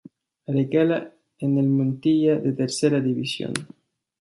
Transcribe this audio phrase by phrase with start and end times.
[0.47, 3.53] Recala en el Montilla, de Tercera División.